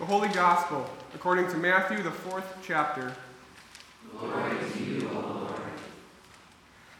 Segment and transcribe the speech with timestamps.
[0.00, 3.14] The Holy Gospel, according to Matthew, the fourth chapter.
[4.18, 5.60] Glory to you, O Lord.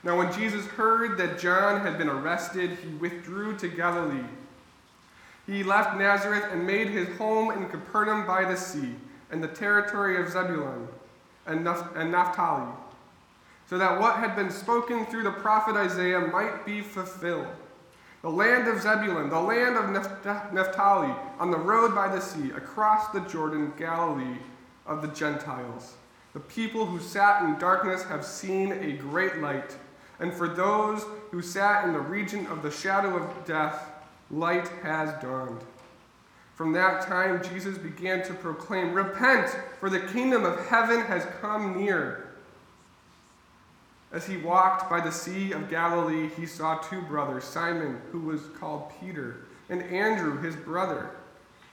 [0.05, 4.27] Now, when Jesus heard that John had been arrested, he withdrew to Galilee.
[5.47, 8.95] He left Nazareth and made his home in Capernaum by the sea,
[9.33, 10.87] in the territory of Zebulun
[11.47, 12.71] and Naphtali,
[13.71, 17.49] so that what had been spoken through the prophet Isaiah might be fulfilled.
[18.23, 19.91] The land of Zebulun, the land of
[20.53, 24.37] Naphtali, on the road by the sea, across the Jordan, Galilee
[24.85, 25.95] of the Gentiles.
[26.35, 29.75] The people who sat in darkness have seen a great light,
[30.19, 33.91] and for those who sat in the region of the shadow of death,
[34.31, 35.63] light has dawned.
[36.55, 39.49] From that time, Jesus began to proclaim, Repent,
[39.81, 42.30] for the kingdom of heaven has come near.
[44.13, 48.43] As he walked by the Sea of Galilee, he saw two brothers, Simon, who was
[48.59, 51.11] called Peter, and Andrew, his brother,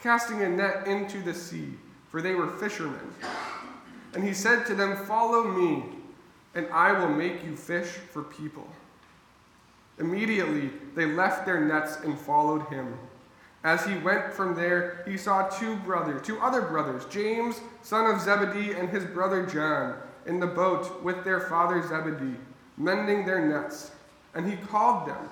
[0.01, 1.73] casting a net into the sea,
[2.09, 3.11] for they were fishermen.
[4.13, 5.83] And he said to them, Follow me,
[6.53, 8.67] and I will make you fish for people.
[9.97, 12.99] Immediately they left their nets and followed him.
[13.63, 18.21] As he went from there, he saw two brothers, two other brothers, James, son of
[18.21, 19.95] Zebedee, and his brother John
[20.27, 22.37] in the boat with their father Zebedee,
[22.77, 23.91] mending their nets.
[24.35, 25.29] And he called them.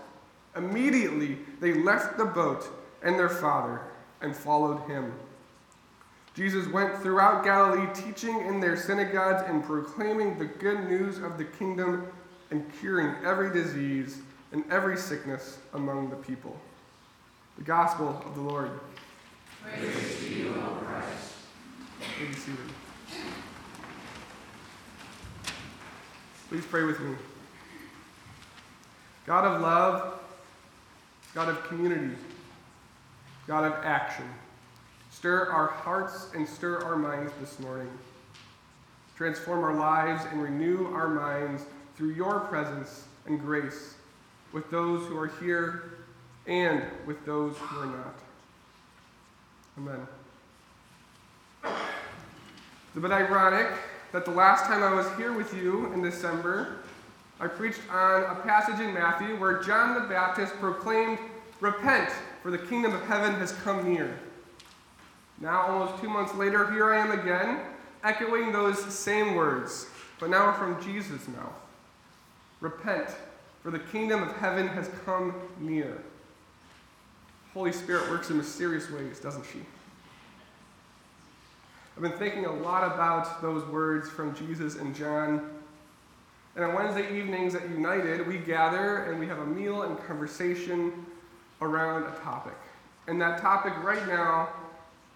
[0.56, 2.66] Immediately they left the boat
[3.04, 3.82] and their father
[4.22, 5.14] and followed him.
[6.34, 11.46] Jesus went throughout Galilee, teaching in their synagogues and proclaiming the good news of the
[11.46, 12.08] kingdom
[12.52, 14.20] and curing every disease
[14.52, 16.60] and every sickness among the people.
[17.58, 18.72] The gospel of the Lord.
[19.64, 21.34] Praise to you, O Christ.
[22.20, 22.60] May be seated.
[26.56, 27.14] Please pray with me.
[29.26, 30.22] God of love,
[31.34, 32.16] God of community,
[33.46, 34.24] God of action,
[35.12, 37.90] stir our hearts and stir our minds this morning.
[39.18, 41.64] Transform our lives and renew our minds
[41.98, 43.96] through your presence and grace
[44.54, 45.92] with those who are here
[46.48, 48.16] and with those who are not.
[49.78, 50.08] Amen.
[51.66, 53.74] It's a bit ironic
[54.16, 56.78] that the last time I was here with you in December,
[57.42, 61.20] I preached on a passage in Matthew where John the Baptist proclaimed,
[61.60, 62.10] Repent,
[62.42, 64.18] for the kingdom of heaven has come near.
[65.42, 67.60] Now, almost two months later, here I am again,
[68.06, 69.88] echoing those same words,
[70.22, 71.52] but now from Jesus' mouth.
[72.62, 73.10] Repent,
[73.62, 76.02] for the kingdom of heaven has come near.
[77.54, 79.60] Holy Spirit works in mysterious ways, doesn't she?
[81.96, 85.50] I've been thinking a lot about those words from Jesus and John.
[86.58, 90.92] And on Wednesday evenings at United, we gather and we have a meal and conversation
[91.62, 92.58] around a topic.
[93.08, 94.50] And that topic right now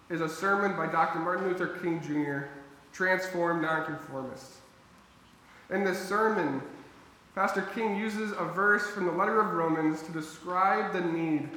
[0.08, 1.18] is a sermon by Dr.
[1.18, 2.46] Martin Luther King Jr.,
[2.94, 4.56] Transform Nonconformists.
[5.68, 6.62] In this sermon,
[7.34, 11.50] Pastor King uses a verse from the letter of Romans to describe the need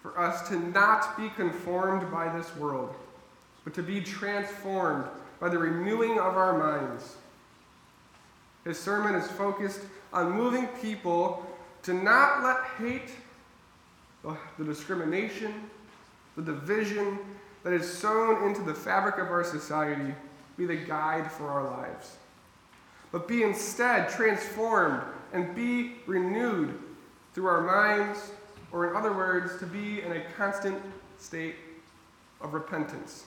[0.00, 2.94] for us to not be conformed by this world
[3.64, 5.04] but to be transformed
[5.38, 7.16] by the renewing of our minds.
[8.64, 9.80] His sermon is focused
[10.12, 11.46] on moving people
[11.82, 13.10] to not let hate,
[14.58, 15.70] the discrimination,
[16.36, 17.18] the division
[17.62, 20.14] that is sown into the fabric of our society
[20.56, 22.16] be the guide for our lives,
[23.12, 26.78] but be instead transformed and be renewed
[27.32, 28.30] through our minds,
[28.72, 30.80] or in other words, to be in a constant
[31.18, 31.54] state
[32.40, 33.24] of repentance.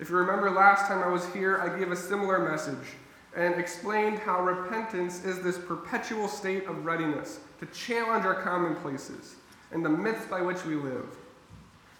[0.00, 2.94] If you remember last time I was here, I gave a similar message
[3.36, 9.36] and explained how repentance is this perpetual state of readiness to challenge our commonplaces
[9.72, 11.04] and the myths by which we live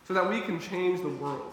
[0.09, 1.53] so that we can change the world.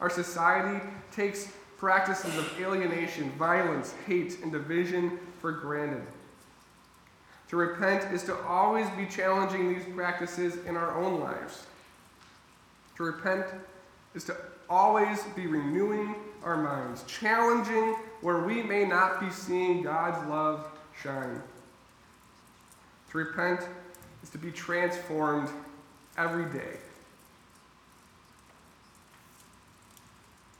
[0.00, 6.02] Our society takes practices of alienation, violence, hate, and division for granted.
[7.50, 11.64] To repent is to always be challenging these practices in our own lives.
[12.96, 13.46] To repent
[14.14, 14.36] is to
[14.68, 20.66] always be renewing our minds, challenging where we may not be seeing God's love
[21.02, 21.42] shine.
[23.10, 23.60] To repent
[24.22, 25.48] is to be transformed
[26.16, 26.78] every day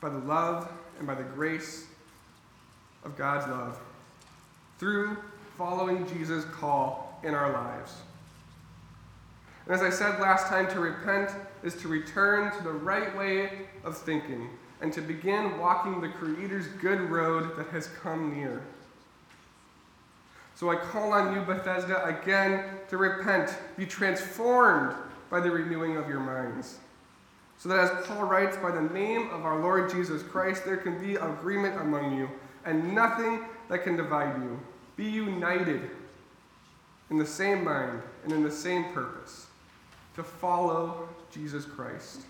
[0.00, 1.86] by the love and by the grace
[3.04, 3.78] of God's love
[4.78, 5.16] through
[5.56, 7.94] following Jesus' call in our lives.
[9.66, 11.30] And as I said last time, to repent
[11.62, 13.50] is to return to the right way
[13.82, 14.50] of thinking
[14.80, 18.62] and to begin walking the Creator's good road that has come near.
[20.54, 24.94] So I call on you, Bethesda, again to repent, be transformed
[25.30, 26.78] by the renewing of your minds,
[27.56, 31.00] So that as Paul writes, by the name of our Lord Jesus Christ, there can
[31.00, 32.30] be agreement among you,
[32.64, 34.60] and nothing that can divide you.
[34.96, 35.90] Be united
[37.10, 39.46] in the same mind and in the same purpose
[40.14, 42.20] to follow Jesus Christ.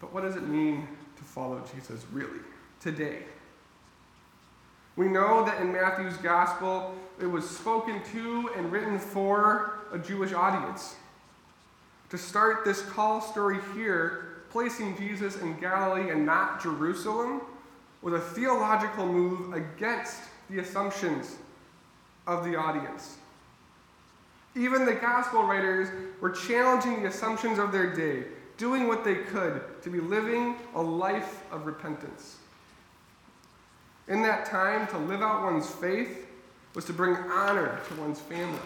[0.00, 0.86] But what does it mean
[1.16, 2.40] to follow Jesus really
[2.80, 3.20] today?
[4.96, 10.32] We know that in Matthew's gospel, it was spoken to and written for a Jewish
[10.32, 10.96] audience.
[12.10, 17.42] To start this call story here, placing Jesus in Galilee and not Jerusalem,
[18.00, 21.36] was a theological move against the assumptions
[22.26, 23.18] of the audience.
[24.56, 25.88] Even the gospel writers
[26.20, 28.24] were challenging the assumptions of their day,
[28.56, 32.38] doing what they could to be living a life of repentance.
[34.08, 36.26] In that time, to live out one's faith
[36.74, 38.58] was to bring honor to one's family.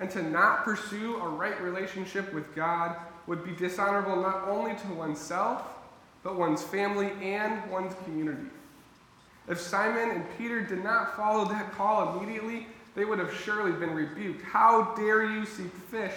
[0.00, 2.96] And to not pursue a right relationship with God
[3.26, 5.62] would be dishonorable not only to oneself,
[6.22, 8.48] but one's family and one's community.
[9.46, 13.94] If Simon and Peter did not follow that call immediately, they would have surely been
[13.94, 14.42] rebuked.
[14.42, 16.14] How dare you seek fish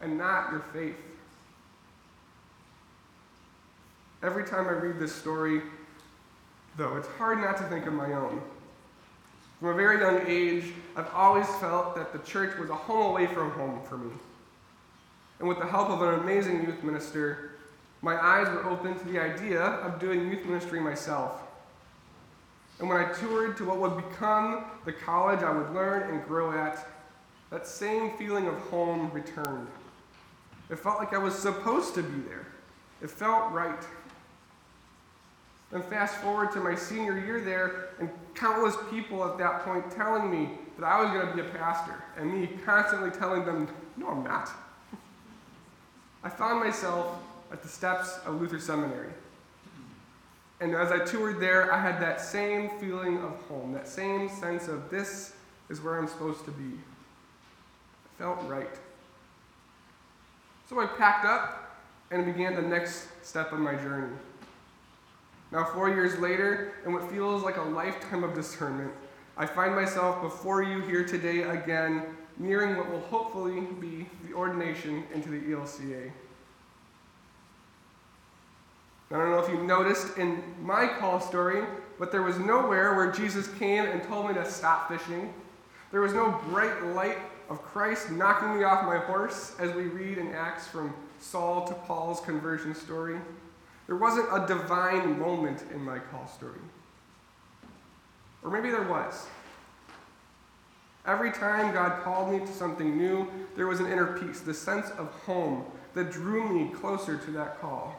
[0.00, 0.96] and not your faith?
[4.22, 5.62] Every time I read this story,
[6.76, 8.42] though, it's hard not to think of my own.
[9.60, 13.26] From a very young age, I've always felt that the church was a home away
[13.26, 14.12] from home for me.
[15.38, 17.52] And with the help of an amazing youth minister,
[18.02, 21.42] my eyes were open to the idea of doing youth ministry myself.
[22.78, 26.52] And when I toured to what would become the college I would learn and grow
[26.52, 26.86] at,
[27.50, 29.68] that same feeling of home returned.
[30.70, 32.46] It felt like I was supposed to be there.
[33.02, 33.82] It felt right.
[35.72, 40.30] And fast forward to my senior year there, and countless people at that point telling
[40.30, 44.08] me that I was going to be a pastor, and me constantly telling them, no,
[44.08, 44.50] I'm not.
[46.24, 47.18] I found myself
[47.50, 49.10] at the steps of Luther Seminary.
[50.60, 54.66] And as I toured there, I had that same feeling of home, that same sense
[54.66, 55.34] of this
[55.70, 56.74] is where I'm supposed to be.
[56.74, 58.66] It felt right.
[60.68, 61.76] So I packed up
[62.10, 64.14] and began the next step of my journey.
[65.52, 68.92] Now, four years later, and what feels like a lifetime of discernment,
[69.36, 72.04] I find myself before you here today again,
[72.38, 76.10] nearing what will hopefully be the ordination into the ELCA.
[79.10, 81.64] I don't know if you noticed in my call story,
[81.98, 85.32] but there was nowhere where Jesus came and told me to stop fishing.
[85.90, 87.18] There was no bright light
[87.48, 91.74] of Christ knocking me off my horse as we read in Acts from Saul to
[91.74, 93.18] Paul's conversion story.
[93.86, 96.60] There wasn't a divine moment in my call story.
[98.44, 99.26] Or maybe there was.
[101.06, 103.26] Every time God called me to something new,
[103.56, 105.64] there was an inner peace, the sense of home
[105.94, 107.98] that drew me closer to that call.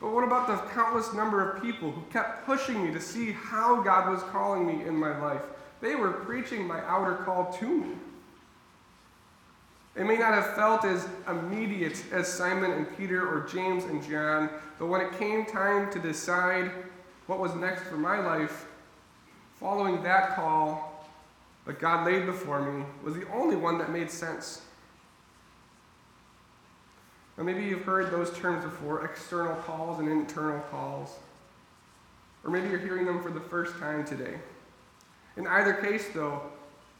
[0.00, 3.82] But what about the countless number of people who kept pushing me to see how
[3.82, 5.42] God was calling me in my life?
[5.80, 7.94] They were preaching my outer call to me.
[9.96, 14.50] It may not have felt as immediate as Simon and Peter or James and John,
[14.78, 16.70] but when it came time to decide
[17.26, 18.66] what was next for my life,
[19.58, 21.08] following that call
[21.64, 24.62] that God laid before me was the only one that made sense.
[27.36, 31.16] Now, maybe you've heard those terms before external calls and internal calls.
[32.44, 34.34] Or maybe you're hearing them for the first time today.
[35.36, 36.42] In either case, though,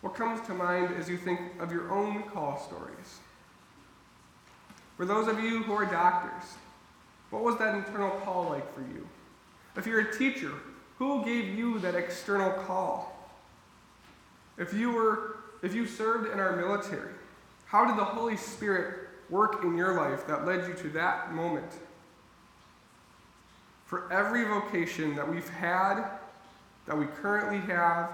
[0.03, 3.21] what comes to mind as you think of your own call stories?
[4.97, 6.57] For those of you who are doctors,
[7.31, 9.07] what was that internal call like for you?
[9.77, 10.53] If you're a teacher,
[10.99, 13.13] who gave you that external call?
[14.59, 17.13] If you were if you served in our military,
[17.65, 21.71] how did the Holy Spirit work in your life that led you to that moment?
[23.87, 26.05] For every vocation that we've had,
[26.87, 28.11] that we currently have,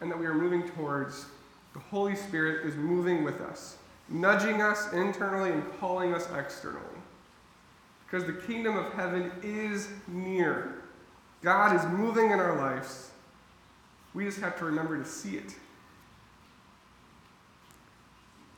[0.00, 1.26] and that we are moving towards,
[1.72, 3.76] the Holy Spirit is moving with us,
[4.08, 6.84] nudging us internally and calling us externally.
[8.04, 10.82] Because the kingdom of heaven is near.
[11.42, 13.10] God is moving in our lives.
[14.14, 15.54] We just have to remember to see it.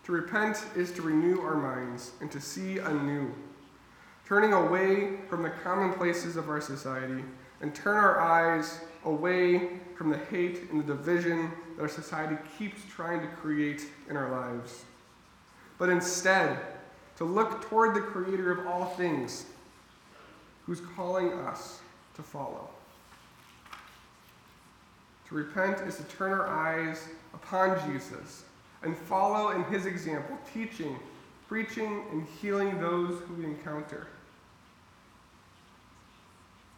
[0.04, 3.32] To repent is to renew our minds and to see anew,
[4.26, 7.23] turning away from the commonplaces of our society
[7.61, 12.80] and turn our eyes away from the hate and the division that our society keeps
[12.90, 14.85] trying to create in our lives.
[15.78, 16.59] But instead,
[17.16, 19.47] to look toward the Creator of all things,
[20.66, 21.80] who's calling us
[22.14, 22.68] to follow.
[25.28, 28.44] To repent is to turn our eyes upon Jesus
[28.82, 30.98] and follow in his example, teaching,
[31.48, 34.06] preaching and healing those who we encounter.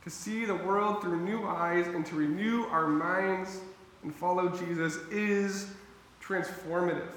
[0.05, 3.61] To see the world through new eyes and to renew our minds
[4.03, 5.69] and follow Jesus is
[6.23, 7.09] transformative.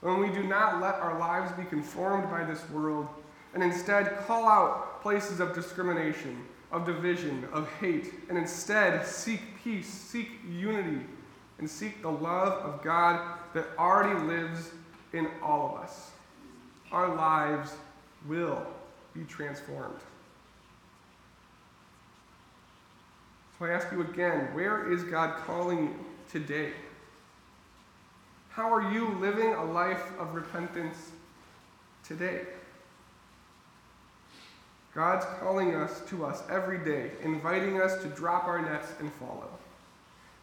[0.00, 3.08] When we do not let our lives be conformed by this world
[3.54, 9.86] and instead call out places of discrimination, of division, of hate, and instead seek peace,
[9.86, 11.06] seek unity,
[11.58, 14.70] and seek the love of God that already lives
[15.12, 16.10] in all of us,
[16.90, 17.74] our lives
[18.26, 18.66] will
[19.14, 20.00] be transformed.
[23.58, 25.94] So I ask you again where is God calling you
[26.28, 26.72] today?
[28.48, 31.10] How are you living a life of repentance
[32.04, 32.42] today?
[34.94, 39.50] God's calling us to us every day, inviting us to drop our nets and follow.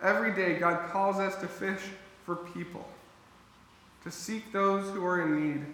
[0.01, 1.81] Every day, God calls us to fish
[2.25, 2.87] for people,
[4.03, 5.65] to seek those who are in need,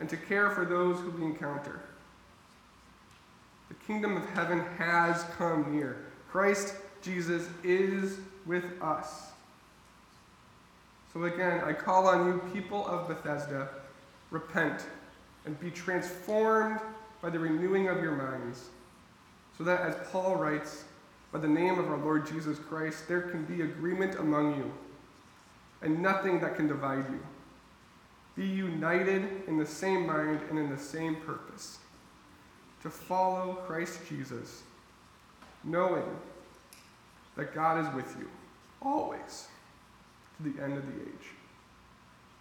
[0.00, 1.80] and to care for those who we encounter.
[3.68, 6.06] The kingdom of heaven has come near.
[6.30, 9.30] Christ Jesus is with us.
[11.12, 13.68] So again, I call on you, people of Bethesda,
[14.30, 14.86] repent
[15.44, 16.80] and be transformed
[17.22, 18.68] by the renewing of your minds,
[19.56, 20.84] so that, as Paul writes,
[21.34, 24.72] by the name of our Lord Jesus Christ, there can be agreement among you,
[25.82, 27.18] and nothing that can divide you.
[28.36, 31.78] Be united in the same mind and in the same purpose,
[32.82, 34.62] to follow Christ Jesus,
[35.64, 36.04] knowing
[37.36, 38.30] that God is with you
[38.80, 39.48] always
[40.36, 41.26] to the end of the age.